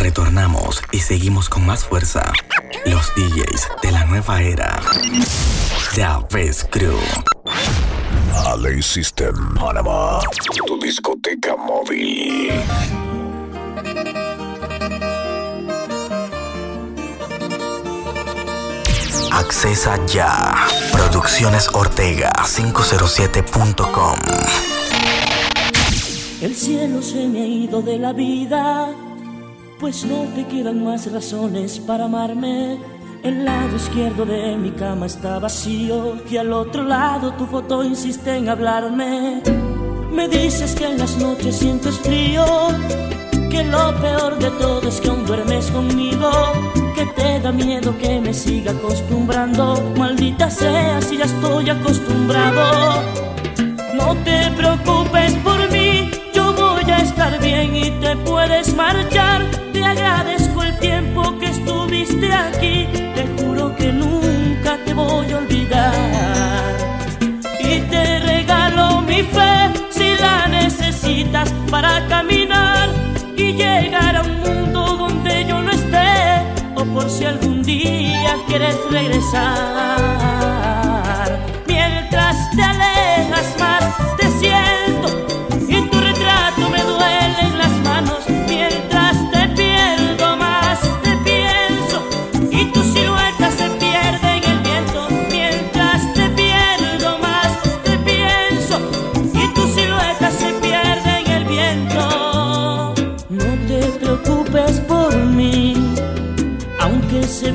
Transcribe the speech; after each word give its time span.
Retornamos 0.00 0.82
y 0.92 1.00
seguimos 1.00 1.50
con 1.50 1.66
más 1.66 1.84
fuerza. 1.84 2.32
Los 2.86 3.14
DJs 3.14 3.68
de 3.82 3.92
la 3.92 4.06
nueva 4.06 4.40
era. 4.40 4.80
The 5.94 6.06
Crew. 6.70 6.98
Ale 8.46 8.82
System 8.82 9.54
Panama. 9.54 10.20
Tu 10.66 10.80
discoteca 10.80 11.54
móvil. 11.54 12.50
Accesa 19.32 19.98
ya. 20.06 20.66
Producciones 20.92 21.68
Ortega 21.74 22.32
507.com. 22.42 24.18
El 26.40 26.56
cielo 26.56 27.02
se 27.02 27.28
me 27.28 27.42
ha 27.42 27.46
ido 27.46 27.82
de 27.82 27.98
la 27.98 28.14
vida, 28.14 28.88
pues 29.80 30.04
no 30.04 30.24
te 30.34 30.46
quedan 30.46 30.84
más 30.84 31.10
razones 31.10 31.78
para 31.80 32.04
amarme. 32.04 32.78
El 33.22 33.44
lado 33.44 33.76
izquierdo 33.76 34.26
de 34.26 34.56
mi 34.56 34.70
cama 34.72 35.06
está 35.06 35.38
vacío 35.38 36.16
y 36.30 36.36
al 36.36 36.52
otro 36.52 36.82
lado 36.84 37.32
tu 37.32 37.46
foto 37.46 37.82
insiste 37.82 38.36
en 38.36 38.48
hablarme. 38.48 39.42
Me 40.12 40.28
dices 40.28 40.74
que 40.74 40.84
en 40.86 40.98
las 40.98 41.16
noches 41.16 41.56
sientes 41.56 41.98
frío, 41.98 42.44
que 43.50 43.64
lo 43.64 43.94
peor 44.00 44.38
de 44.38 44.50
todo 44.50 44.86
es 44.86 45.00
que 45.00 45.08
aún 45.08 45.24
duermes 45.24 45.70
conmigo, 45.70 46.30
que 46.94 47.06
te 47.06 47.40
da 47.40 47.50
miedo 47.50 47.96
que 47.96 48.20
me 48.20 48.34
siga 48.34 48.72
acostumbrando. 48.72 49.82
Maldita 49.96 50.50
sea 50.50 51.00
si 51.00 51.16
ya 51.16 51.24
estoy 51.24 51.70
acostumbrado. 51.70 53.02
No 53.94 54.14
te 54.24 54.50
preocupes 54.56 55.32
por 55.42 55.70
mí 55.70 56.10
estar 57.02 57.40
bien 57.40 57.76
y 57.76 57.90
te 58.00 58.16
puedes 58.16 58.74
marchar. 58.74 59.69
Agradezco 59.90 60.62
el 60.62 60.78
tiempo 60.78 61.36
que 61.40 61.46
estuviste 61.46 62.32
aquí. 62.32 62.86
Te 63.16 63.26
juro 63.36 63.74
que 63.74 63.92
nunca 63.92 64.78
te 64.84 64.94
voy 64.94 65.32
a 65.32 65.38
olvidar. 65.38 66.76
Y 67.58 67.80
te 67.90 68.20
regalo 68.20 69.02
mi 69.02 69.22
fe 69.22 69.72
si 69.90 70.14
la 70.20 70.46
necesitas 70.46 71.50
para 71.72 72.06
caminar 72.06 72.88
y 73.36 73.52
llegar 73.52 74.14
a 74.14 74.22
un 74.22 74.40
mundo 74.40 74.96
donde 74.96 75.44
yo 75.46 75.60
no 75.60 75.72
esté. 75.72 76.44
O 76.76 76.84
por 76.84 77.10
si 77.10 77.24
algún 77.24 77.64
día 77.64 78.36
quieres 78.46 78.76
regresar. 78.92 80.99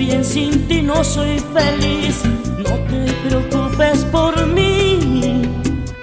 Bien 0.05 0.23
sin 0.23 0.67
ti 0.67 0.81
no 0.83 1.03
soy 1.03 1.39
feliz, 1.53 2.21
no 2.57 2.73
te 2.89 3.11
preocupes 3.27 4.05
por 4.11 4.45
mí, 4.45 5.41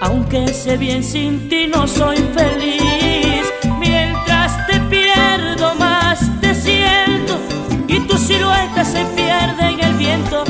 aunque 0.00 0.48
sé 0.48 0.76
bien 0.76 1.04
sin 1.04 1.48
ti 1.48 1.68
no 1.68 1.86
soy 1.86 2.16
feliz, 2.34 3.44
mientras 3.78 4.66
te 4.66 4.80
pierdo 4.90 5.74
más 5.76 6.18
te 6.40 6.52
siento. 6.54 7.38
Y 7.86 8.00
tu 8.08 8.16
silueta 8.18 8.84
se 8.84 9.04
pierde 9.16 9.68
en 9.68 9.80
el 9.80 9.94
viento, 9.94 10.44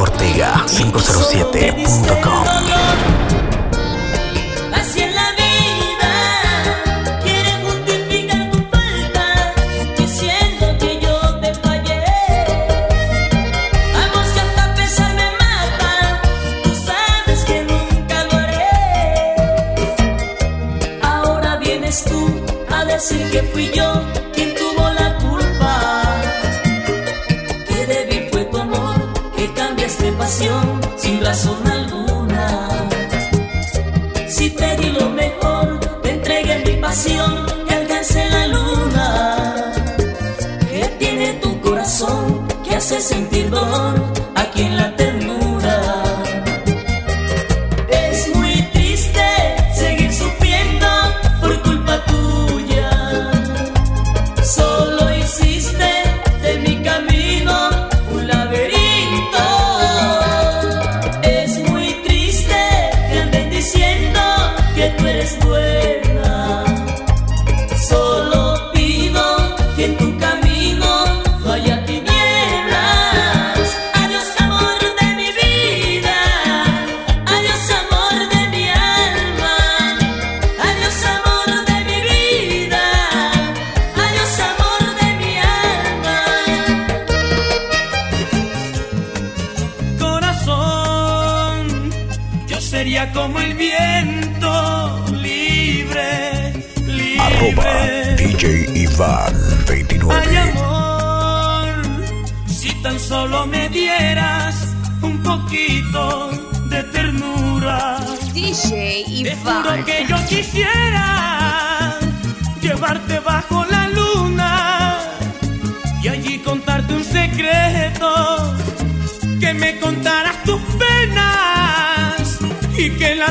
Ortega 0.00 0.64
507.com 0.66 3.19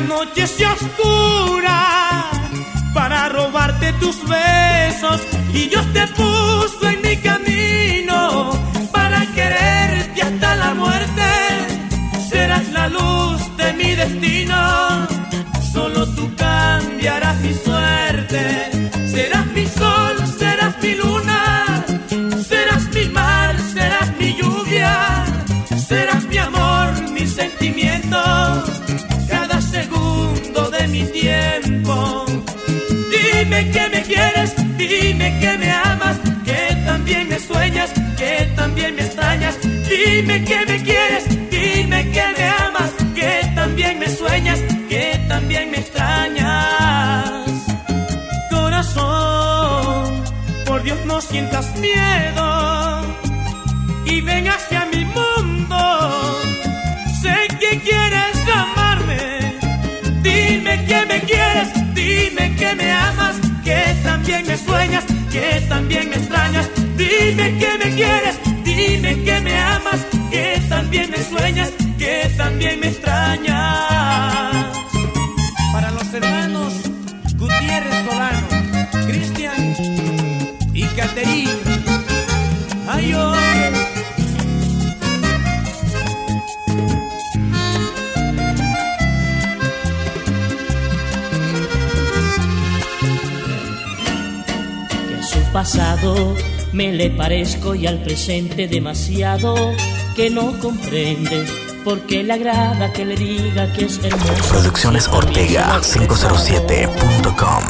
noche 0.02 0.46
se 0.46 0.66
oscura 0.66 2.30
para 2.94 3.30
robarte 3.30 3.92
tus 3.94 4.18
besos 4.28 5.22
y 5.54 5.70
Dios 5.70 5.86
te 5.92 6.06
puso 6.08 6.88
en 6.88 7.02
mi 7.02 7.18
camino 7.18 8.52
para 8.92 9.26
quererte 9.34 10.22
hasta 10.22 10.56
la 10.56 10.74
muerte. 10.76 11.24
Serás 12.30 12.70
la 12.72 12.90
luz 12.90 13.58
de 13.58 13.74
mi 13.74 13.96
destino, 13.96 14.89
Dime 33.60 33.72
que 33.72 33.90
me 33.90 34.02
quieres, 34.04 34.56
dime 34.78 35.38
que 35.42 35.58
me 35.58 35.70
amas, 35.70 36.18
que 36.46 36.78
también 36.86 37.28
me 37.28 37.38
sueñas, 37.38 37.92
que 38.18 38.50
también 38.56 38.96
me 38.96 39.02
extrañas. 39.02 39.58
Dime 39.62 40.46
que 40.46 40.66
me 40.66 40.82
quieres, 40.82 41.26
dime 41.50 42.10
que 42.10 42.24
me 42.38 42.48
amas, 42.48 42.92
que 43.14 43.52
también 43.56 44.00
me 44.00 44.08
sueñas, 44.08 44.60
que 44.88 45.20
también 45.28 45.72
me 45.72 45.80
extrañas. 45.80 47.52
Corazón, 48.50 50.24
por 50.66 50.82
Dios 50.84 51.00
no 51.06 51.20
sientas 51.20 51.68
miedo 51.80 52.99
que 64.30 64.44
me 64.44 64.58
sueñas, 64.58 65.04
que 65.32 65.66
también 65.68 66.08
me 66.10 66.18
extrañas. 66.18 66.70
Dime 66.96 67.58
que 67.58 67.72
me 67.80 67.96
quieres, 67.96 68.36
dime 68.64 69.24
que 69.24 69.40
me 69.42 69.58
amas, 69.58 70.06
pasado 95.60 96.16
me 96.72 96.94
le 96.94 97.10
parezco 97.10 97.76
y 97.76 97.86
al 97.86 98.02
presente 98.02 98.70
demasiado 98.70 99.54
que 100.16 100.30
no 100.30 100.58
comprende 100.58 101.46
por 101.84 102.00
qué 102.08 102.24
le 102.24 102.32
agrada 102.32 102.94
que 102.94 103.04
le 103.04 103.18
diga 103.18 103.74
que 103.74 103.84
es 103.84 104.00
hermoso. 104.02 104.48
Producciones 104.48 105.10
Ortega 105.10 105.82
507.com. 105.82 107.64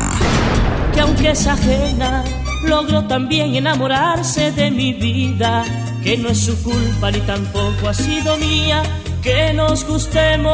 que 0.94 1.00
aunque 1.00 1.31
es 1.31 1.47
ajena, 1.47 2.24
logró 2.63 3.06
también 3.06 3.56
enamorarse 3.56 4.51
de 4.51 4.69
mi 4.69 4.94
vida, 4.94 5.65
que 6.03 6.15
no 6.15 6.30
es 6.30 6.41
su 6.41 6.62
culpa 6.62 7.09
ni 7.09 7.21
tampoco 7.21 7.89
ha 7.89 7.94
sido 7.95 8.38
mía, 8.38 8.83
que 9.24 9.51
nos 9.53 9.83
gustemos, 9.83 10.53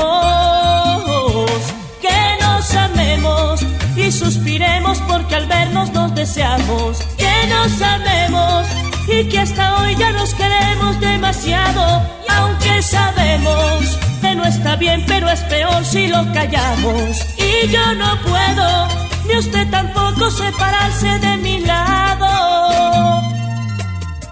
que 2.00 2.38
nos 2.40 2.74
amemos 2.76 3.60
y 3.98 4.12
suspiremos 4.12 5.00
porque 5.08 5.36
al 5.36 5.48
vernos 5.48 5.92
nos 5.92 6.14
deseamos, 6.16 7.00
que 7.36 7.48
nos 7.48 7.82
amemos 7.82 8.68
y 9.08 9.26
que 9.26 9.40
hasta 9.40 9.78
hoy 9.78 9.96
ya 9.96 10.12
nos 10.12 10.34
queremos 10.34 11.00
demasiado, 11.00 12.02
aunque 12.28 12.82
sabemos 12.82 14.00
que 14.22 14.36
no 14.36 14.46
está 14.46 14.76
bien, 14.76 15.04
pero 15.08 15.30
es 15.30 15.42
peor 15.42 15.86
si 15.86 16.08
lo 16.08 16.26
callamos, 16.34 17.26
y 17.38 17.68
yo 17.68 17.96
no 17.96 18.20
puedo 18.22 18.88
ni 19.28 19.38
usted 19.38 19.70
tampoco 19.70 20.30
separarse 20.32 21.20
de 21.20 21.38
mi 21.38 21.60
lado. 21.60 23.22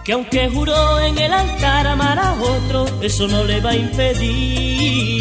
Que 0.03 0.13
aunque 0.13 0.49
juró 0.49 0.99
en 0.99 1.17
el 1.17 1.31
altar 1.33 1.87
amar 1.87 2.19
a 2.19 2.33
otro, 2.33 2.85
eso 3.01 3.27
no 3.27 3.43
le 3.45 3.61
va 3.61 3.71
a 3.71 3.75
impedir 3.75 5.13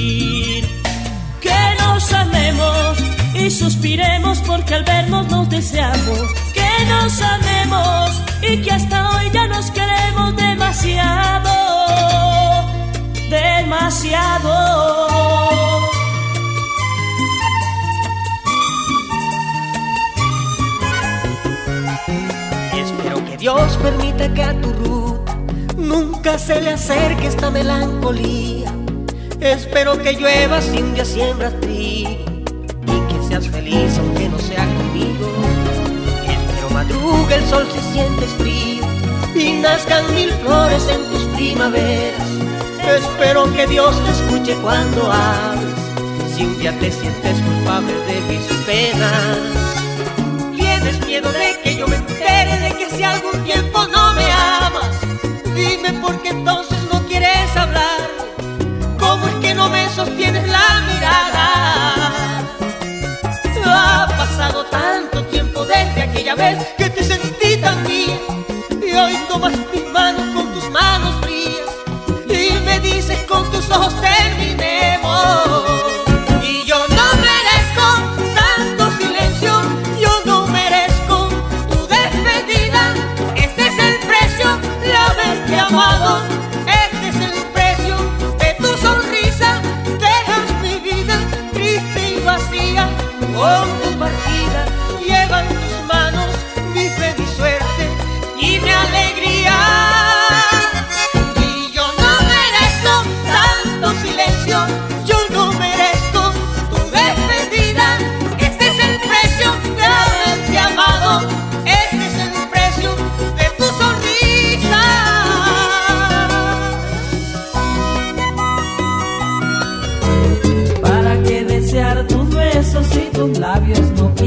que 1.40 1.55
nos 1.79 2.12
amemos 2.12 2.99
y 3.34 3.50
suspiremos 3.50 4.38
porque 4.40 4.75
al 4.75 4.84
vernos 4.84 5.29
nos 5.29 5.49
deseamos. 5.49 6.19
Nos 6.87 7.20
amemos 7.20 8.23
y 8.43 8.62
que 8.62 8.73
hasta 8.73 9.11
hoy 9.11 9.31
ya 9.32 9.46
nos 9.46 9.70
queremos 9.70 10.37
demasiado, 10.37 11.50
demasiado. 13.31 14.52
Espero 22.75 23.25
que 23.25 23.37
Dios 23.37 23.79
permita 23.79 24.32
que 24.32 24.43
a 24.43 24.61
tu 24.61 24.73
Ruth 24.73 25.31
nunca 25.76 26.38
se 26.38 26.61
le 26.61 26.70
acerque 26.70 27.29
esta 27.29 27.50
melancolía. 27.50 28.73
Espero 29.40 30.00
que 30.00 30.12
llueva 30.12 30.61
si 30.61 30.79
un 30.79 30.94
día 30.94 31.05
siembras 31.05 31.52
el 37.35 37.47
sol 37.49 37.67
si 37.73 37.81
sientes 37.93 38.31
frío 38.32 38.85
y 39.35 39.53
nazcan 39.53 40.14
mil 40.14 40.31
flores 40.44 40.87
en 40.88 41.03
tus 41.11 41.25
primaveras. 41.35 42.29
Espero 42.81 43.50
que 43.55 43.67
Dios 43.67 43.94
te 44.05 44.11
escuche 44.11 44.55
cuando 44.56 45.11
hables 45.11 45.75
si 46.35 46.44
un 46.44 46.59
día 46.59 46.76
te 46.79 46.91
sientes 46.91 47.38
culpable 47.41 47.94
de 48.06 48.20
mis 48.23 48.43
penas. 48.67 49.38
Tienes 50.55 51.06
miedo 51.06 51.32
de 51.32 51.59
que 51.62 51.76
yo 51.76 51.87
me 51.88 51.97
entere 51.97 52.59
de 52.61 52.76
que 52.76 52.91
si 52.91 53.03
algún 53.03 53.43
tiempo 53.44 53.87
no 53.87 54.12
me 54.15 54.31
amas. 54.32 54.94
Dime 55.55 55.93
por 56.00 56.20
qué 56.23 56.31
entonces 56.31 56.79
no 56.93 57.00
quieres 57.06 57.56
hablar. 57.56 58.11
¿Cómo 58.99 59.26
es 59.29 59.35
que 59.37 59.55
no 59.55 59.69
me 59.70 59.88
sostienes 59.91 60.47
la 60.49 60.82
mirada? 60.93 61.53
Ha 63.65 64.06
pasado 64.08 64.65
tanto 64.67 65.25
tiempo 65.26 65.65
desde 65.65 66.03
aquella 66.03 66.35
vez 66.35 66.58
Y 67.62 68.94
hoy 68.94 69.17
tomas 69.29 69.53
mis 69.73 69.87
manos 69.93 70.35
con 70.35 70.53
tus 70.53 70.69
manos 70.70 71.14
frías. 71.23 71.70
Y 72.26 72.59
me 72.64 72.81
dices 72.81 73.19
con 73.29 73.49
tus 73.53 73.70
ojos 73.70 73.94
terminemos. 74.00 74.71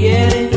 No 0.05 0.54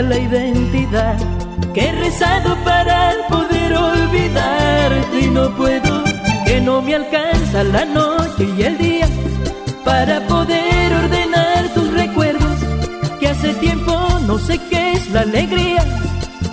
la 0.00 0.18
identidad, 0.18 1.16
que 1.74 1.88
he 1.88 1.92
rezado 1.92 2.56
para 2.64 3.12
poder 3.28 3.74
olvidarte 3.74 5.20
y 5.20 5.28
no 5.28 5.54
puedo, 5.54 6.04
que 6.46 6.60
no 6.60 6.80
me 6.80 6.94
alcanza 6.94 7.62
la 7.64 7.84
noche 7.84 8.48
y 8.56 8.62
el 8.62 8.78
día 8.78 9.06
para 9.84 10.26
poder 10.26 10.92
ordenar 10.94 11.68
tus 11.74 11.92
recuerdos, 11.92 12.58
que 13.20 13.28
hace 13.28 13.52
tiempo 13.54 13.92
no 14.26 14.38
sé 14.38 14.58
qué 14.70 14.92
es 14.92 15.10
la 15.10 15.20
alegría 15.20 15.84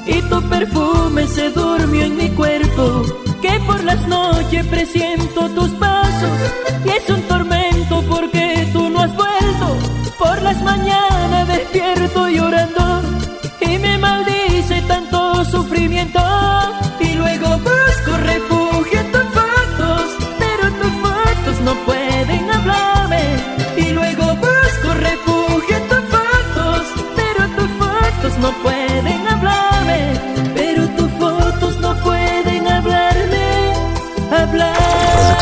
y 0.06 0.22
tu 0.24 0.42
perfume 0.50 1.26
se 1.28 1.50
durmió 1.52 2.04
en 2.04 2.18
mi 2.18 2.30
cuerpo, 2.30 3.04
que 3.42 3.58
por 3.66 3.82
las 3.86 4.06
noches 4.08 4.66
presiento 4.66 5.50
tus 5.52 5.70
pasos 5.72 6.38
y 6.84 6.90
es 6.90 7.10
un 7.10 7.22
tormento 7.22 8.04
porque 8.10 8.68
tú 8.74 8.90
no 8.90 9.00
has 9.00 9.16
vuelto, 9.16 9.78
por 10.18 10.42
las 10.42 10.62
mañanas 10.62 11.48
despierto 11.48 12.28
llorando 12.28 12.79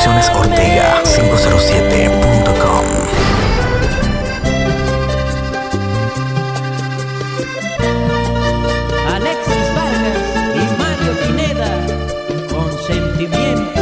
Producciones 0.07 0.29
Ortega 0.29 1.03
507.com 1.03 2.85
Alexis 9.13 9.67
Vargas 9.75 10.23
y 10.55 10.63
Mario 10.79 11.11
Pineda, 11.23 11.71
con 12.47 12.69
sentimiento. 12.87 13.81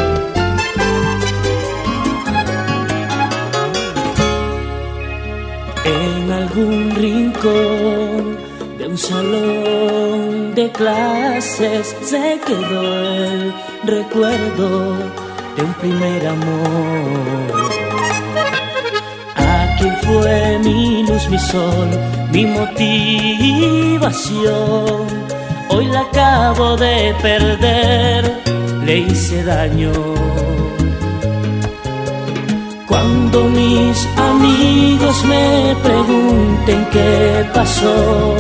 En 5.86 6.32
algún 6.32 6.92
rincón 6.96 8.38
de 8.80 8.88
un 8.88 8.98
salón 8.98 10.56
de 10.56 10.72
clases 10.72 11.96
se 12.02 12.40
quedó 12.48 12.82
el 13.16 13.54
recuerdo 13.84 15.25
de 15.56 15.64
un 15.64 15.74
primer 15.74 16.28
amor. 16.28 17.66
Aquí 19.36 19.90
fue 20.04 20.60
mi 20.64 21.04
luz, 21.08 21.28
mi 21.30 21.40
sol, 21.40 21.90
mi 22.32 22.46
motivación. 22.46 22.86
Hoy 25.70 25.86
la 25.88 26.02
acabo 26.02 26.76
de 26.78 27.14
perder, 27.22 28.42
le 28.86 29.00
hice 29.00 29.44
daño. 29.44 29.92
Cuando 32.88 33.44
mis 33.50 34.08
amigos 34.18 35.26
me 35.26 35.76
pregunten 35.84 36.88
qué 36.92 37.46
pasó, 37.54 38.36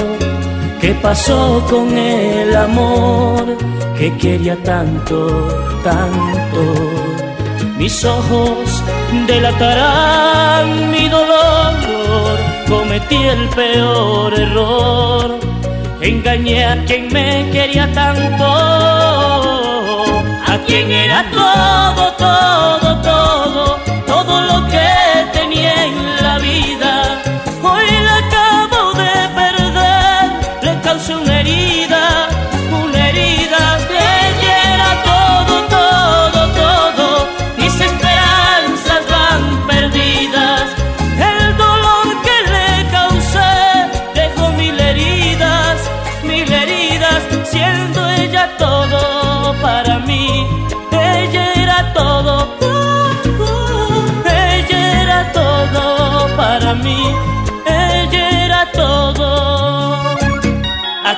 qué 0.79 0.93
pasó 1.01 1.65
con 1.69 1.98
el 1.98 2.55
amor 2.55 3.75
que 3.97 4.15
quería 4.17 4.55
tanto, 4.63 5.47
tanto. 5.83 6.61
Mis 7.77 8.03
ojos 8.05 8.83
delatarán 9.27 10.91
mi 10.91 11.07
dolor, 11.09 11.73
cometí 12.67 13.15
el 13.15 13.47
peor 13.49 14.33
error, 14.33 15.39
engañé 16.01 16.65
a 16.65 16.85
quien 16.85 17.11
me 17.11 17.49
quería 17.51 17.91
tanto, 17.93 18.45
a 20.47 20.57
quien 20.65 20.91
era 20.91 21.25
todo, 21.31 22.11
todo, 22.13 22.75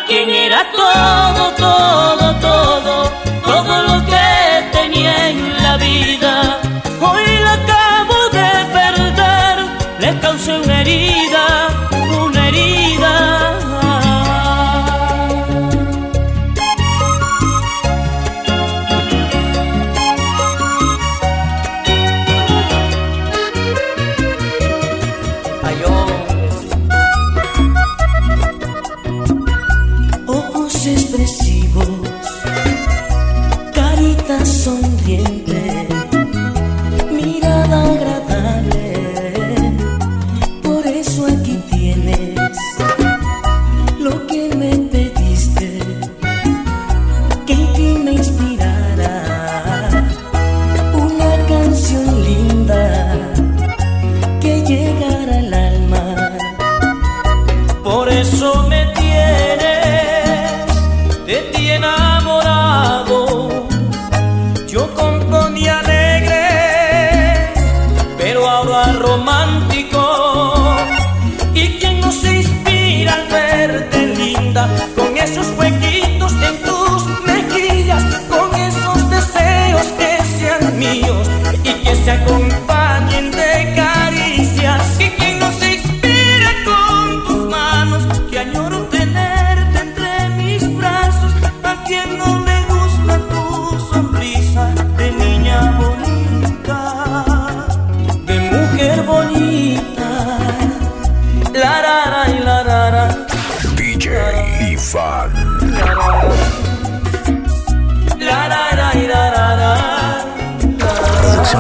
Quien 0.06 0.30
era 0.30 0.72
todo, 0.72 1.52
todo, 1.56 2.36
todo, 2.40 3.12
todo 3.46 3.84
lo 3.84 4.06
que 4.06 4.70
tenía 4.72 5.30
en 5.30 5.64
la 5.64 5.78
vida. 5.78 6.27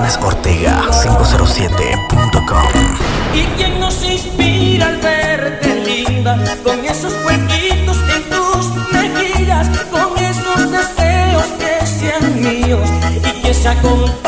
JanesOrtega507.com 0.08 2.72
Y 3.34 3.44
quien 3.58 3.78
nos 3.80 4.04
inspira 4.04 4.88
al 4.88 4.98
verte 4.98 5.76
linda, 5.86 6.38
con 6.64 6.84
esos 6.86 7.14
huequitos 7.26 7.98
en 8.16 8.24
tus 8.30 8.72
mejillas, 8.94 9.68
con 9.92 10.18
esos 10.18 10.72
deseos 10.72 11.44
que 11.60 11.86
sean 11.86 12.42
míos 12.42 12.90
y 13.18 13.20
que 13.42 13.54
se 13.54 13.68
acompañen. 13.68 14.27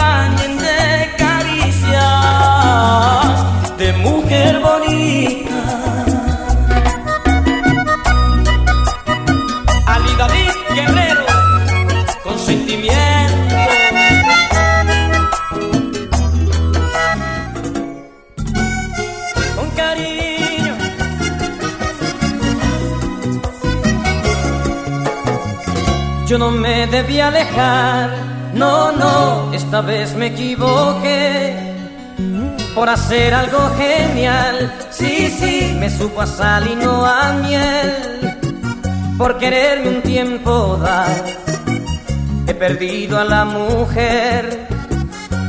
No 26.39 26.51
me 26.51 26.87
debía 26.87 27.27
alejar, 27.27 28.11
no, 28.53 28.93
no, 28.93 29.51
esta 29.51 29.81
vez 29.81 30.15
me 30.15 30.27
equivoqué 30.27 31.75
por 32.73 32.87
hacer 32.87 33.33
algo 33.33 33.59
genial. 33.77 34.73
Sí, 34.89 35.29
sí, 35.37 35.75
me 35.77 35.89
supo 35.89 36.21
a 36.21 36.25
sal 36.25 36.65
y 36.65 36.75
no 36.75 37.05
a 37.05 37.33
miel, 37.33 38.37
por 39.17 39.37
quererme 39.37 39.89
un 39.89 40.01
tiempo 40.01 40.77
dar. 40.77 41.25
He 42.47 42.53
perdido 42.53 43.19
a 43.19 43.25
la 43.25 43.43
mujer 43.43 44.65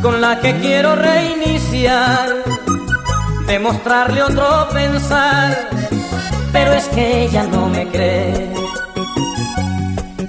con 0.03 0.21
la 0.21 0.41
que 0.41 0.57
quiero 0.57 0.97
reiniciar, 0.97 2.31
demostrarle 3.47 4.25
otro 4.25 4.69
pensar, 4.73 5.69
pero 6.53 6.73
es 6.73 6.89
que 6.89 7.23
ella 7.23 7.45
no 7.45 7.69
me 7.69 7.87
cree. 7.87 8.60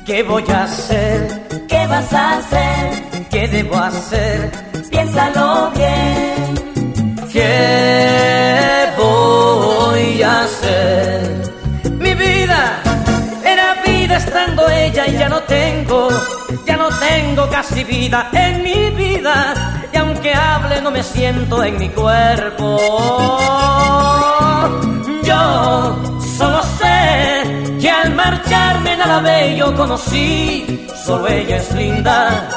¿Qué 0.05 0.23
voy 0.23 0.43
a 0.49 0.63
hacer? 0.63 1.27
¿Qué 1.67 1.87
vas 1.87 2.11
a 2.11 2.37
hacer? 2.37 3.27
¿Qué 3.29 3.47
debo 3.47 3.77
hacer? 3.77 4.51
Piénsalo 4.89 5.71
bien. 5.75 7.27
¿Qué 7.31 8.87
voy 8.97 10.23
a 10.23 10.41
hacer? 10.41 11.53
Mi 11.99 12.13
vida 12.15 12.81
era 13.45 13.75
vida 13.85 14.17
estando 14.17 14.67
ella 14.69 15.07
y 15.07 15.13
ya 15.13 15.29
no 15.29 15.41
tengo, 15.43 16.09
ya 16.65 16.77
no 16.77 16.89
tengo 16.89 17.47
casi 17.49 17.83
vida 17.83 18.29
en 18.33 18.63
mi 18.63 18.89
vida. 18.89 19.53
Y 19.93 19.97
aunque 19.97 20.33
hable 20.33 20.81
no 20.81 20.89
me 20.89 21.03
siento 21.03 21.63
en 21.63 21.77
mi 21.77 21.89
cuerpo. 21.89 22.77
Yo 25.23 25.95
solo 26.37 26.63
que 27.81 27.89
al 27.89 28.13
marcharme 28.13 28.95
nada 28.95 29.19
bello 29.21 29.75
conocí, 29.75 30.87
solo 31.03 31.27
ella 31.27 31.57
es 31.57 31.73
linda. 31.73 32.47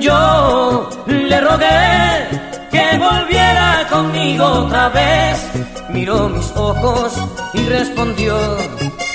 Yo 0.00 0.90
le 1.06 1.40
rogué 1.40 2.28
que 2.70 2.98
volviera 2.98 3.86
conmigo 3.88 4.44
otra 4.44 4.88
vez. 4.88 5.46
Miró 5.90 6.28
mis 6.28 6.50
ojos 6.56 7.14
y 7.54 7.60
respondió 7.68 8.36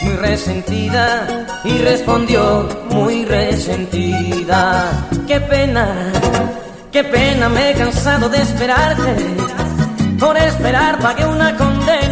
muy 0.01 0.15
resentida 0.15 1.45
y 1.65 1.77
respondió 1.79 2.67
muy 2.89 3.25
resentida. 3.25 5.08
Qué 5.27 5.41
pena, 5.41 5.88
qué 6.91 7.03
pena 7.03 7.49
me 7.49 7.71
he 7.71 7.73
cansado 7.73 8.29
de 8.29 8.41
esperarte. 8.41 9.36
Por 10.17 10.38
esperar 10.38 10.99
pagué 10.99 11.25
una 11.25 11.56
condena. 11.58 12.02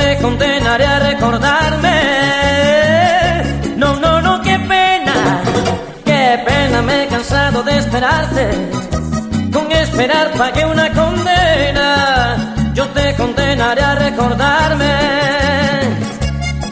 Te 0.00 0.16
condenaré 0.16 0.86
a 0.86 0.98
recordarme. 0.98 1.96
No, 3.76 3.96
no, 3.96 4.22
no, 4.22 4.40
qué 4.40 4.58
pena, 4.58 5.42
qué 6.06 6.42
pena 6.46 6.80
me 6.80 7.02
he 7.02 7.06
cansado 7.06 7.62
de 7.62 7.76
esperarte. 7.76 8.44
Con 9.52 9.70
esperar 9.70 10.32
pagué 10.38 10.64
una 10.64 10.90
condena. 10.92 12.54
Yo 12.72 12.88
te 12.88 13.14
condenaré 13.14 13.82
a 13.82 13.94
recordarme. 13.94 14.94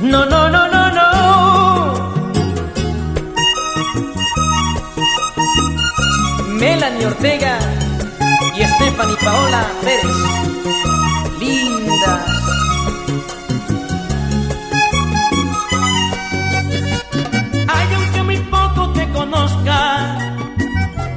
No, 0.01 0.25
no, 0.25 0.49
no, 0.49 0.63
no, 0.75 0.91
no. 0.99 1.09
Melanie 6.61 7.07
Ortega 7.07 7.59
y 8.57 8.63
Stephanie 8.65 9.17
Paola 9.23 9.67
Pérez. 9.85 10.58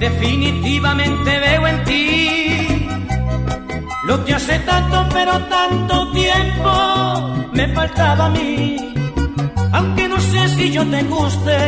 Definitivamente 0.01 1.39
veo 1.39 1.67
en 1.67 1.83
ti 1.83 2.87
lo 4.05 4.25
que 4.25 4.33
hace 4.33 4.57
tanto, 4.59 5.07
pero 5.13 5.33
tanto 5.45 6.11
tiempo 6.11 6.71
me 7.53 7.67
faltaba 7.67 8.25
a 8.25 8.29
mí. 8.29 8.77
Aunque 9.71 10.07
no 10.09 10.19
sé 10.19 10.49
si 10.55 10.71
yo 10.71 10.83
te 10.87 11.03
guste, 11.03 11.59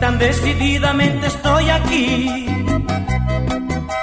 tan 0.00 0.16
decididamente 0.18 1.26
estoy 1.26 1.70
aquí. 1.70 2.46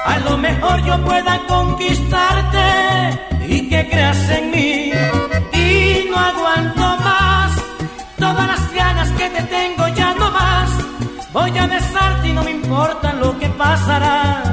A 0.06 0.18
lo 0.20 0.38
mejor 0.38 0.84
yo 0.84 1.02
pueda 1.06 1.40
conquistarte 1.48 2.68
y 3.48 3.70
que 3.70 3.88
creas 3.90 4.30
en 4.30 4.52
mí. 4.52 4.92
Y 5.54 6.10
no 6.12 6.18
aguanto 6.18 6.86
más 7.08 7.52
todas 8.18 8.48
las 8.54 8.74
ganas 8.74 9.10
que 9.14 9.30
te 9.30 9.42
tengo. 9.44 9.89
Voy 11.32 11.56
a 11.58 11.68
besarte 11.68 12.28
y 12.28 12.34
no 12.34 12.44
me 12.44 12.52
importa 12.52 13.14
lo 13.14 13.38
que 13.38 13.48
pasará. 13.50 14.44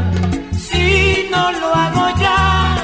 Si 0.59 1.27
no 1.31 1.53
lo 1.53 1.75
hago 1.75 2.09
ya, 2.21 2.77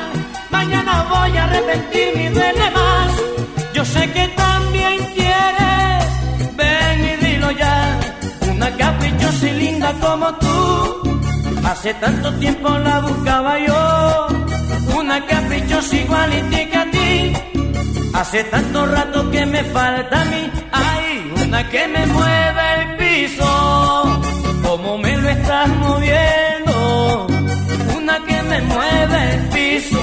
mañana 0.50 1.06
voy 1.10 1.36
a 1.36 1.44
arrepentirme 1.44 2.24
y 2.24 2.28
duele 2.28 2.70
más. 2.70 3.12
Yo 3.74 3.84
sé 3.84 4.10
que 4.12 4.28
también 4.28 4.96
quieres, 5.14 6.04
ven 6.56 7.04
y 7.04 7.26
dilo 7.26 7.50
ya. 7.50 8.00
Una 8.50 8.74
caprichosa 8.76 9.46
y 9.48 9.52
linda 9.60 9.92
como 10.00 10.34
tú, 10.36 11.20
hace 11.64 11.92
tanto 11.94 12.32
tiempo 12.38 12.70
la 12.78 13.00
buscaba 13.00 13.58
yo. 13.58 14.26
Una 14.96 15.26
caprichosa 15.26 15.96
igualitica 15.96 16.82
a 16.82 16.90
ti, 16.90 17.32
hace 18.14 18.44
tanto 18.44 18.86
rato 18.86 19.30
que 19.30 19.44
me 19.44 19.62
falta 19.64 20.22
a 20.22 20.24
mí. 20.24 20.50
Hay 20.72 21.32
una 21.44 21.68
que 21.68 21.88
me 21.88 22.06
mueve 22.06 22.71
piso, 23.22 24.20
como 24.62 24.98
me 24.98 25.16
lo 25.16 25.28
estás 25.28 25.68
moviendo. 25.68 27.26
Una 27.96 28.18
que 28.26 28.42
me 28.42 28.60
mueve 28.62 29.34
el 29.34 29.48
piso, 29.50 30.02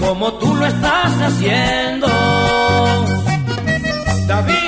como 0.00 0.32
tú 0.34 0.54
lo 0.54 0.66
estás 0.66 1.12
haciendo. 1.28 2.08
David 4.26 4.61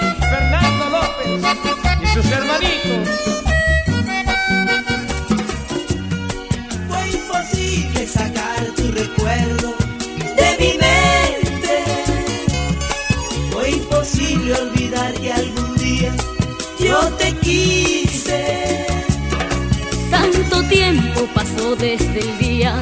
desde 21.85 22.21
el 22.21 22.39
día 22.39 22.81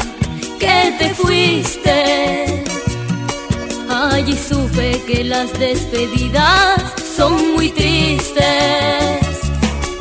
que 0.60 0.94
te 0.96 1.12
fuiste. 1.12 2.64
Allí 3.88 4.36
supe 4.36 5.02
que 5.08 5.24
las 5.24 5.52
despedidas 5.58 6.80
son 7.16 7.32
muy 7.54 7.70
tristes. 7.70 9.34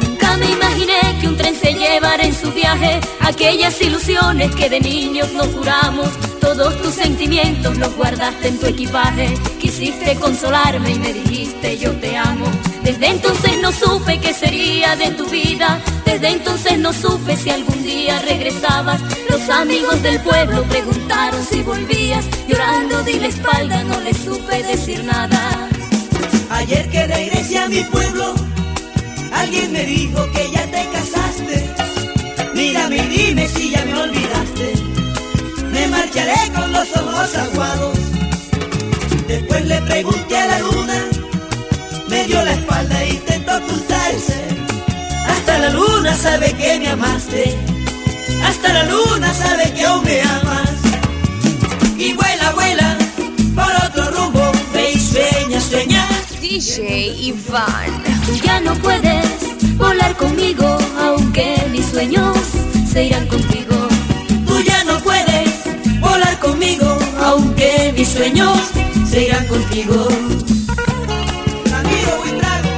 Nunca 0.03 0.37
me 0.37 0.45
imaginé 0.51 1.01
que 1.19 1.27
un 1.27 1.35
tren 1.35 1.55
se 1.55 1.73
llevara 1.73 2.23
en 2.23 2.35
su 2.35 2.51
viaje 2.51 2.99
aquellas 3.21 3.81
ilusiones 3.81 4.53
que 4.55 4.69
de 4.69 4.79
niños 4.79 5.33
nos 5.33 5.47
juramos. 5.47 6.09
Todos 6.41 6.81
tus 6.81 6.95
sentimientos 6.95 7.77
los 7.77 7.95
guardaste 7.95 8.49
en 8.49 8.59
tu 8.59 8.65
equipaje. 8.65 9.33
Quisiste 9.59 10.15
consolarme 10.15 10.91
y 10.91 10.99
me 10.99 11.13
dijiste 11.13 11.77
yo 11.77 11.91
te 11.93 12.17
amo. 12.17 12.45
Desde 12.83 13.07
entonces 13.07 13.61
no 13.61 13.71
supe 13.71 14.19
qué 14.19 14.33
sería 14.33 14.95
de 14.95 15.11
tu 15.11 15.27
vida. 15.27 15.79
Desde 16.03 16.29
entonces 16.29 16.77
no 16.79 16.91
supe 16.91 17.37
si 17.37 17.51
algún 17.51 17.83
día 17.83 18.19
regresabas. 18.23 18.99
Los 19.29 19.49
amigos 19.49 20.01
del 20.01 20.19
pueblo 20.21 20.63
preguntaron 20.63 21.45
si 21.45 21.61
volvías. 21.61 22.25
Llorando 22.47 23.03
di 23.03 23.19
la 23.19 23.27
espalda, 23.27 23.83
no 23.83 23.99
le 24.01 24.13
supe 24.13 24.63
decir 24.63 25.03
nada. 25.03 25.69
Ayer 26.49 26.89
que 26.89 27.07
regresé 27.07 27.59
a 27.59 27.69
mi 27.69 27.83
pueblo, 27.83 28.33
alguien 29.31 29.71
me 29.71 29.85
dijo 29.85 30.29
que 30.33 30.51
ya 30.51 30.65
te 30.67 30.89
casaste. 30.89 31.69
Mírame 32.55 32.97
y 32.97 33.07
dime 33.07 33.47
si 33.47 33.69
ya 33.69 33.85
me 33.85 34.01
olvidaste. 34.01 34.90
Me 35.81 35.87
marcharé 35.87 36.51
con 36.53 36.71
los 36.71 36.87
ojos 36.95 37.35
aguados. 37.35 37.97
Después 39.27 39.65
le 39.65 39.81
pregunté 39.81 40.37
a 40.37 40.45
la 40.45 40.59
luna, 40.59 41.05
me 42.07 42.23
dio 42.25 42.39
la 42.45 42.51
espalda 42.53 43.03
e 43.03 43.09
intentó 43.13 43.57
ocultarse. 43.57 44.41
Hasta 45.27 45.57
la 45.57 45.69
luna 45.71 46.13
sabe 46.15 46.53
que 46.53 46.77
me 46.77 46.87
amaste, 46.87 47.57
hasta 48.45 48.73
la 48.73 48.83
luna 48.83 49.33
sabe 49.33 49.73
que 49.73 49.83
aún 49.83 50.03
me 50.03 50.21
amas. 50.21 50.69
Y 51.97 52.13
vuela, 52.13 52.51
vuela, 52.51 52.97
por 53.55 53.73
otro 53.87 54.11
rumbo, 54.11 54.51
ve 54.75 54.91
y 54.91 54.99
sueña, 54.99 55.59
sueña. 55.59 56.07
DJ 56.39 57.07
Iván. 57.07 58.03
Tú 58.27 58.35
ya 58.35 58.59
no 58.59 58.75
puedes 58.75 59.25
volar 59.77 60.15
conmigo, 60.15 60.77
aunque 60.99 61.55
mis 61.71 61.87
sueños 61.87 62.37
se 62.93 63.05
irán 63.05 63.25
contigo. 63.25 63.70
Aunque 67.91 67.99
mis 67.99 68.09
sueños 68.09 68.57
se 69.09 69.25
irán 69.25 69.47
contigo. 69.47 70.07
Ramiro 71.65 72.17
Buitrago 72.21 72.69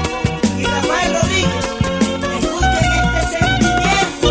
y 0.60 0.64
Rafael 0.64 1.14
Rodríguez, 1.14 1.66
escuchen 2.40 2.92
este 3.22 3.38
sentimiento. 3.40 4.30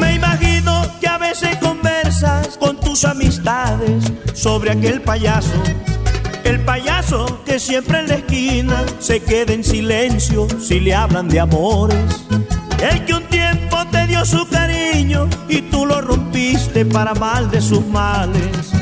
Me 0.00 0.14
imagino 0.14 0.72
que 1.00 1.08
a 1.08 1.18
veces 1.18 1.56
conversas 1.58 2.56
con 2.58 2.78
tus 2.80 3.04
amistades 3.04 4.04
sobre 4.34 4.72
aquel 4.72 5.00
payaso. 5.02 5.62
El 6.44 6.60
payaso 6.60 7.43
que 7.54 7.60
siempre 7.60 8.00
en 8.00 8.08
la 8.08 8.16
esquina 8.16 8.84
se 8.98 9.20
queda 9.20 9.52
en 9.52 9.62
silencio 9.62 10.48
si 10.60 10.80
le 10.80 10.92
hablan 10.92 11.28
de 11.28 11.38
amores. 11.38 12.26
El 12.82 13.04
que 13.04 13.14
un 13.14 13.22
tiempo 13.28 13.76
te 13.92 14.08
dio 14.08 14.24
su 14.24 14.44
cariño 14.48 15.28
y 15.48 15.62
tú 15.62 15.86
lo 15.86 16.00
rompiste 16.00 16.84
para 16.84 17.14
mal 17.14 17.48
de 17.52 17.60
sus 17.60 17.86
males. 17.86 18.72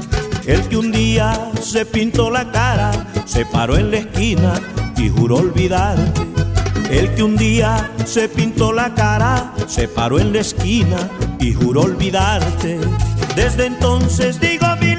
El 0.47 0.63
que 0.69 0.79
un 0.79 0.91
día 0.91 1.51
se 1.61 1.85
pintó 1.85 2.31
la 2.31 2.51
cara, 2.51 2.93
se 3.27 3.45
paró 3.45 3.77
en 3.77 3.91
la 3.91 3.99
esquina 3.99 4.55
y 4.97 5.11
juró 5.11 5.37
olvidarte. 5.37 6.23
El 6.91 7.15
que 7.15 7.23
un 7.23 7.37
día 7.37 7.91
se 8.07 8.27
pintó 8.31 8.73
la 8.73 8.95
cara, 8.95 9.53
se 9.67 9.87
paró 9.87 10.19
en 10.19 10.33
la 10.33 10.41
esquina 10.41 11.11
y 11.39 11.53
juró 11.53 11.83
olvidarte. 11.83 12.81
Desde 13.37 13.67
entonces 13.67 14.41
digo 14.41 14.67
mil 14.81 14.99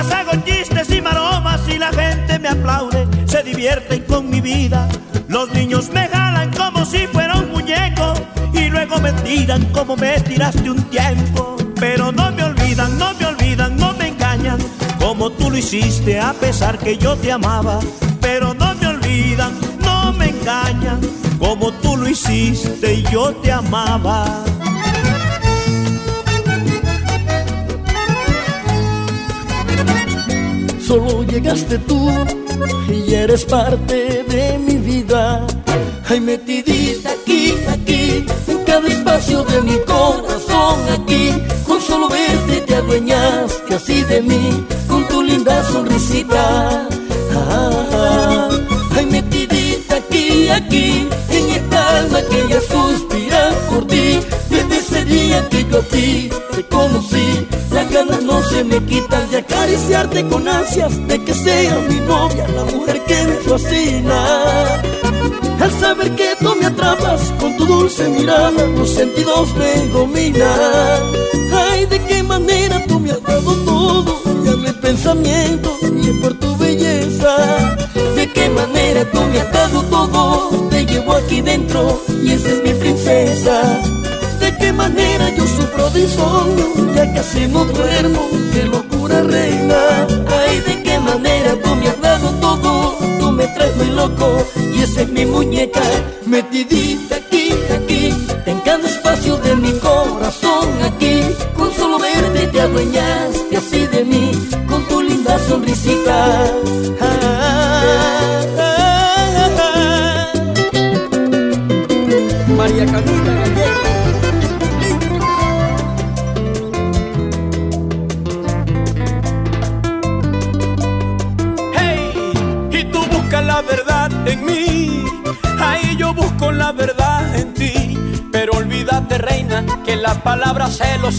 historias, 0.00 0.12
hago 0.12 0.44
chistes 0.44 0.90
y 0.90 1.00
maromas 1.00 1.60
y 1.68 1.78
la 1.78 1.92
gente 1.92 2.38
me 2.38 2.48
aplaude, 2.48 3.06
se 3.26 3.42
divierten 3.42 4.02
con 4.04 4.28
mi 4.28 4.40
vida. 4.40 4.88
Los 5.28 5.52
niños 5.52 5.90
me 5.90 6.08
jalan 6.08 6.50
como 6.52 6.84
si 6.84 7.06
fuera 7.06 7.36
un 7.36 7.50
muñeco 7.50 8.14
y 8.52 8.68
luego 8.68 8.98
me 8.98 9.12
tiran 9.12 9.64
como 9.66 9.96
me 9.96 10.20
tiraste 10.20 10.70
un 10.70 10.82
tiempo. 10.84 11.56
Pero 11.78 12.12
no 12.12 12.30
me 12.32 12.44
olvidan, 12.44 12.98
no 12.98 13.14
me 13.14 13.26
olvidan, 13.26 13.76
no 13.76 13.92
me 13.94 14.08
engañan, 14.08 14.58
como 14.98 15.30
tú 15.30 15.50
lo 15.50 15.56
hiciste 15.56 16.20
a 16.20 16.32
pesar 16.32 16.78
que 16.78 16.96
yo 16.96 17.16
te 17.16 17.32
amaba. 17.32 17.80
Pero 18.20 18.54
no 18.54 18.74
me 18.74 18.86
olvidan, 18.86 19.52
no 19.82 20.12
me 20.12 20.28
engañan, 20.28 21.00
como 21.38 21.72
tú 21.72 21.96
lo 21.96 22.08
hiciste 22.08 22.94
y 22.94 23.02
yo 23.04 23.32
te 23.36 23.52
amaba. 23.52 24.44
Solo 30.90 31.22
llegaste 31.22 31.78
tú 31.78 32.10
y 32.92 33.14
eres 33.14 33.44
parte 33.44 34.24
de 34.24 34.58
mi 34.58 34.74
vida. 34.74 35.46
Ay, 36.08 36.18
metidita 36.18 37.12
aquí, 37.12 37.54
aquí, 37.68 38.24
en 38.48 38.64
cada 38.64 38.88
espacio 38.88 39.44
de 39.44 39.62
mi 39.62 39.78
corazón, 39.86 40.80
aquí. 40.92 41.30
Con 41.64 41.80
solo 41.80 42.08
verte 42.08 42.62
te 42.62 42.74
adueñaste 42.74 43.72
así 43.72 44.02
de 44.02 44.20
mí, 44.20 44.66
con 44.88 45.06
tu 45.06 45.22
linda 45.22 45.62
sonrisita. 45.70 46.88
Ah, 47.36 48.48
ay, 48.96 49.06
metidita 49.06 49.94
aquí, 49.94 50.48
aquí, 50.48 51.08
en 51.28 51.50
esta 51.50 51.98
alma 52.00 52.20
que 52.22 52.48
ya 52.48 52.60
suspira 52.60 53.52
por 53.70 53.86
ti. 53.86 54.18
Desde 54.50 54.76
ese 54.78 55.04
día 55.04 55.48
que 55.50 55.64
yo 55.70 55.78
a 55.78 55.82
ti 55.82 56.30
te 56.50 56.64
conocí, 56.64 57.19
me 58.64 58.84
quitan 58.84 59.30
de 59.30 59.38
acariciarte 59.38 60.26
con 60.28 60.46
ansias 60.46 61.06
de 61.06 61.22
que 61.24 61.34
sea 61.34 61.78
mi 61.88 61.96
novia, 62.00 62.46
la 62.48 62.64
mujer 62.64 63.02
que 63.04 63.24
me 63.24 63.36
fascina. 63.36 64.82
Al 65.60 65.70
saber 65.78 66.14
que 66.16 66.36
tú 66.40 66.54
me 66.58 66.66
atrapas 66.66 67.32
con 67.38 67.56
tu 67.56 67.66
dulce 67.66 68.08
mirada, 68.08 68.66
los 68.66 68.90
sentidos 68.90 69.54
me 69.56 69.86
dominan. 69.88 71.00
Ay, 71.52 71.86
de 71.86 72.00
qué 72.06 72.22
manera 72.22 72.84
tú 72.86 72.98
me 72.98 73.10
has 73.12 73.22
dado 73.22 73.54
todo, 73.64 74.20
ya 74.44 74.56
mi 74.56 74.72
pensamiento 74.72 75.76
y 75.82 76.08
es 76.08 76.16
por 76.22 76.34
tu 76.34 76.56
belleza. 76.56 77.76
De 78.14 78.30
qué 78.32 78.48
manera 78.48 79.04
tú 79.10 79.20
me 79.22 79.40
has 79.40 79.52
dado 79.52 79.82
todo, 79.84 80.68
te 80.70 80.86
llevo 80.86 81.12
aquí 81.14 81.40
dentro 81.40 82.00
y 82.22 82.32
esa 82.32 82.48
es 82.48 82.62
mi 82.62 82.74
princesa. 82.74 83.80
Qué 84.70 84.76
manera 84.76 85.28
yo 85.30 85.44
sufro 85.48 85.90
de 85.90 86.02
insomnio, 86.02 86.94
ya 86.94 87.12
casi 87.12 87.48
no 87.48 87.64
duermo, 87.64 88.28
qué 88.52 88.62
locura 88.66 89.20
reina. 89.24 90.06
Ay, 90.28 90.60
de 90.60 90.80
qué 90.84 90.96
manera 91.00 91.56
tú 91.60 91.74
me 91.74 91.88
has 91.88 92.00
dado 92.00 92.30
todo, 92.34 92.96
tú 93.18 93.32
me 93.32 93.48
traes 93.48 93.74
muy 93.74 93.90
loco 93.90 94.46
y 94.72 94.82
esa 94.82 95.00
es 95.02 95.08
mi 95.08 95.26
muñeca, 95.26 95.82
metidita 96.24 97.16
aquí, 97.16 97.52
aquí, 97.78 98.14
cada 98.64 98.88
espacio 98.88 99.38
de 99.38 99.56
mi 99.56 99.72
corazón 99.72 100.49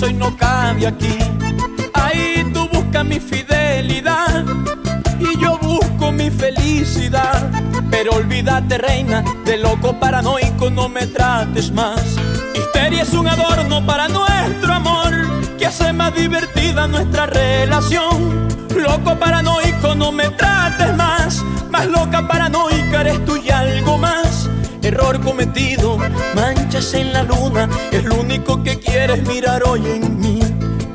hoy 0.04 0.14
no 0.14 0.36
cambia 0.36 0.90
aquí. 0.90 1.18
Ahí 1.94 2.50
tú 2.54 2.68
buscas 2.72 3.06
mi 3.06 3.20
fidelidad 3.20 4.46
y 5.20 5.40
yo 5.40 5.58
busco 5.60 6.12
mi 6.12 6.30
felicidad. 6.30 7.50
Pero 7.90 8.14
olvídate, 8.14 8.78
reina, 8.78 9.24
de 9.46 9.58
loco 9.58 10.00
paranoico 10.00 10.70
no 10.70 10.90
me 10.90 11.08
trates 11.08 11.72
más. 11.72 12.02
Histeria 12.56 13.04
es 13.04 13.14
un 13.14 13.28
adorno 13.28 13.86
para 13.86 14.08
nuestro 14.08 14.74
amor 14.74 15.14
que 15.58 15.68
hace 15.68 15.94
más 15.94 16.14
divertida 16.16 16.88
nuestra 16.88 17.26
relación. 17.26 18.48
Loco 18.76 19.16
paranoico 19.20 19.94
no 19.96 20.12
me 20.12 20.30
trates 20.30 20.96
más, 20.96 21.44
más 21.70 21.86
loca 21.88 22.28
paranoica 22.28 23.02
eres 23.02 23.24
tú 23.26 23.38
y 23.38 23.50
algo 23.50 23.98
más. 23.98 24.50
Error 24.82 25.20
cometido, 25.22 25.71
en 26.82 27.14
la 27.14 27.22
luna, 27.22 27.70
es 27.92 28.04
lo 28.04 28.16
único 28.16 28.64
que 28.64 28.80
quieres 28.80 29.22
mirar 29.28 29.62
hoy 29.64 29.86
en 29.86 30.20
mí. 30.20 30.40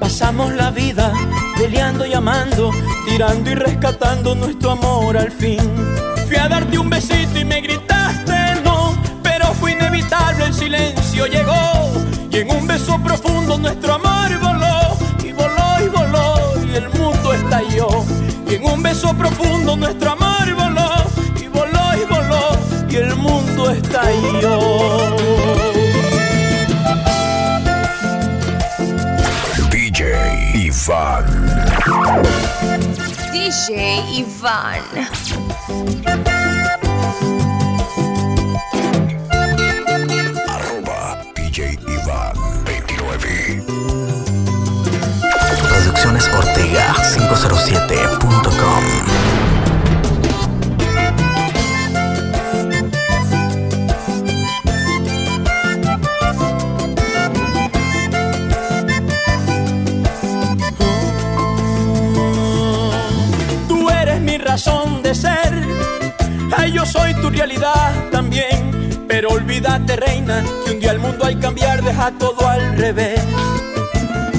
Pasamos 0.01 0.53
la 0.53 0.73
vida 0.73 1.13
peleando 1.57 2.05
y 2.05 2.13
amando, 2.13 2.73
tirando 3.07 3.51
y 3.51 3.55
rescatando 3.55 4.35
nuestro 4.35 4.73
amor 4.73 5.17
al 5.17 5.31
fin. 5.31 5.61
Fui 6.27 6.37
a 6.37 6.49
darte 6.49 6.77
un 6.77 6.91
besito 6.91 7.39
y 7.39 7.45
me 7.45 7.61
gritaste 7.61 8.63
no, 8.65 9.01
pero 9.23 9.47
fue 9.55 9.73
inevitable, 9.73 10.47
el 10.47 10.55
silencio 10.55 11.27
llegó. 11.27 11.93
Y 12.33 12.39
en 12.39 12.51
un 12.51 12.67
beso 12.67 12.99
profundo 13.03 13.57
nuestro 13.57 13.95
amor 13.95 14.39
voló, 14.41 14.97
y 15.25 15.33
voló 15.33 15.85
y 15.85 15.89
voló, 15.89 16.67
y 16.67 16.75
el 16.75 16.89
mundo 16.99 17.33
estalló. 17.33 17.89
Y 18.51 18.57
en 18.57 18.65
un 18.65 18.83
beso 18.83 19.15
profundo 19.15 19.77
nuestro 19.77 20.11
amor 20.11 20.53
voló, 20.53 20.91
y 21.41 21.47
voló 21.47 21.85
y 21.95 22.05
voló, 22.07 22.59
y 22.91 22.97
el 22.97 23.15
mundo 23.15 23.71
estalló. 23.71 25.06
Iván. 30.87 31.27
DJ 33.33 34.05
Iván. 34.19 34.85
Arroba 40.47 41.27
DJ 41.35 41.77
Iván 41.89 42.35
29. 42.65 43.65
Producciones 45.69 46.29
Ortega 46.29 46.95
507.com. 47.03 48.06
que 70.65 70.73
un 70.73 70.81
día 70.81 70.93
el 70.93 70.99
mundo 70.99 71.25
al 71.25 71.39
cambiar 71.39 71.83
deja 71.83 72.11
todo 72.13 72.49
al 72.49 72.77
revés. 72.77 73.21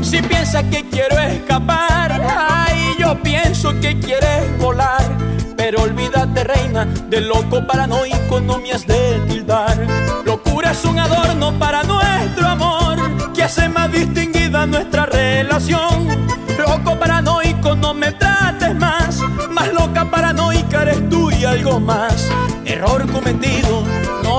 Si 0.02 0.22
piensas 0.22 0.64
que 0.72 0.88
quiero 0.90 1.20
escapar, 1.20 2.22
ay, 2.22 2.96
yo 3.00 3.22
pienso 3.22 3.78
que 3.80 4.00
quieres 4.00 4.58
volar. 4.60 5.04
Pero 5.58 5.82
olvídate, 5.82 6.44
reina, 6.44 6.86
de 6.86 7.22
loco 7.22 7.66
paranoico 7.66 8.40
no 8.40 8.60
me 8.60 8.72
has 8.72 8.86
de 8.88 9.20
tildar. 9.28 9.76
Locura 10.26 10.72
es 10.72 10.86
un 10.86 11.00
adorno 11.00 11.58
para 11.60 11.84
nuestro 11.84 12.48
amor, 12.48 12.98
que 13.34 13.44
hace 13.44 13.68
más 13.68 13.92
distinguida 13.92 14.66
nuestra 14.66 15.08
relación. 15.08 16.08
Loco 16.58 16.98
paranoico, 16.98 17.76
no 17.76 17.94
me 17.94 18.12
trates 18.14 18.76
más, 18.76 19.20
más 19.50 19.74
loca 19.74 20.10
paranoica 20.10 20.84
eres 20.84 21.10
tú 21.10 21.32
y 21.32 21.44
algo 21.44 21.80
más. 21.80 22.30
Error 22.66 23.12
cometido, 23.12 23.84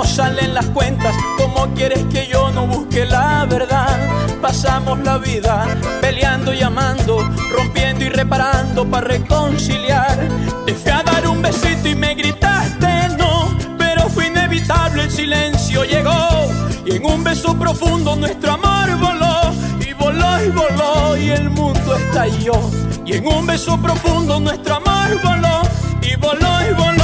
salen 0.08 0.54
las 0.54 0.66
cuentas, 0.66 1.14
como 1.36 1.72
quieres 1.74 2.04
que 2.12 2.26
yo 2.26 2.50
no 2.50 2.66
busque 2.66 3.04
la 3.06 3.44
verdad? 3.44 3.96
Pasamos 4.40 4.98
la 5.00 5.18
vida 5.18 5.66
peleando 6.00 6.52
y 6.52 6.62
amando, 6.62 7.28
rompiendo 7.56 8.04
y 8.04 8.08
reparando 8.08 8.86
para 8.88 9.06
reconciliar. 9.06 10.18
Te 10.66 10.74
fui 10.74 10.90
a 10.90 11.02
dar 11.02 11.26
un 11.28 11.42
besito 11.42 11.88
y 11.88 11.94
me 11.94 12.14
gritaste 12.14 13.08
no, 13.18 13.56
pero 13.76 14.08
fue 14.08 14.28
inevitable, 14.28 15.04
el 15.04 15.10
silencio 15.10 15.84
llegó. 15.84 16.48
Y 16.86 16.96
en 16.96 17.06
un 17.06 17.22
beso 17.22 17.56
profundo 17.56 18.16
nuestro 18.16 18.52
amor 18.52 18.96
voló, 18.98 19.52
y 19.80 19.92
voló 19.92 20.44
y 20.44 20.48
voló, 20.48 21.16
y 21.16 21.30
el 21.30 21.50
mundo 21.50 21.96
estalló. 21.96 22.58
Y 23.04 23.14
en 23.14 23.26
un 23.26 23.46
beso 23.46 23.76
profundo 23.80 24.40
nuestro 24.40 24.76
amor 24.76 25.20
voló, 25.22 25.62
y 26.02 26.16
voló 26.16 26.48
y 26.70 26.74
voló. 26.74 26.97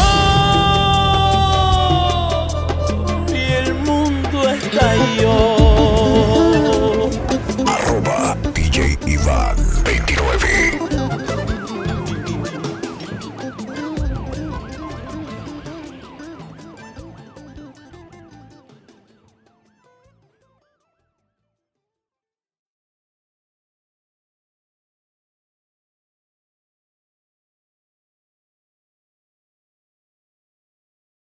Y 4.75 4.77
el 4.77 4.83
mundo 4.83 5.15
estalló. 5.15 5.64